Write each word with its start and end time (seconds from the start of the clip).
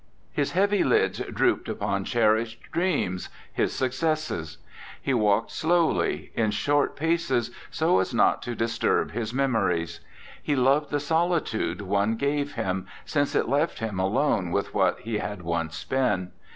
His 0.31 0.53
heavy 0.53 0.83
lids 0.83 1.19
drooped 1.19 1.69
upon 1.69 2.05
cher 2.05 2.33
ished 2.33 2.55
dreams: 2.71 3.29
his 3.53 3.71
successes; 3.71 4.57
he 4.99 5.13
walked 5.13 5.51
slowly, 5.51 6.31
in 6.33 6.49
short 6.49 6.95
paces, 6.95 7.51
so 7.69 7.99
as 7.99 8.11
not 8.11 8.41
to 8.41 8.55
dis 8.55 8.79
turb 8.79 9.11
his 9.11 9.31
memories; 9.31 9.99
he 10.41 10.55
loved 10.55 10.89
the 10.89 10.99
solitude 10.99 11.81
one 11.83 12.15
gave 12.15 12.53
him, 12.55 12.87
since 13.05 13.35
it 13.35 13.47
left 13.47 13.77
him 13.77 13.99
alone 13.99 14.49
with 14.49 14.73
what 14.73 14.99
he 15.01 15.19
had 15.19 15.43
once 15.43 15.83
been. 15.83 16.31